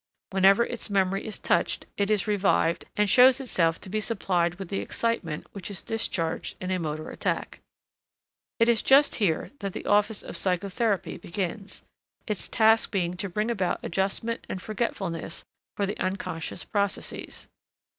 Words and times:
Whenever 0.31 0.65
its 0.65 0.89
memory 0.89 1.27
is 1.27 1.37
touched, 1.37 1.85
it 1.95 2.09
is 2.09 2.25
revived 2.25 2.85
and 2.97 3.07
shows 3.07 3.39
itself 3.39 3.79
to 3.79 3.87
be 3.87 3.99
supplied 4.01 4.55
with 4.55 4.69
the 4.69 4.79
excitement 4.79 5.45
which 5.51 5.69
is 5.69 5.83
discharged 5.83 6.55
in 6.59 6.71
a 6.71 6.79
motor 6.79 7.11
attack. 7.11 7.59
It 8.59 8.67
is 8.67 8.81
just 8.81 9.13
here 9.17 9.51
that 9.59 9.73
the 9.73 9.85
office 9.85 10.23
of 10.23 10.35
psychotherapy 10.35 11.17
begins, 11.19 11.83
its 12.25 12.47
task 12.47 12.89
being 12.89 13.15
to 13.17 13.29
bring 13.29 13.51
about 13.51 13.79
adjustment 13.83 14.43
and 14.49 14.59
forgetfulness 14.59 15.45
for 15.77 15.85
the 15.85 15.99
unconscious 15.99 16.63
processes. 16.65 17.47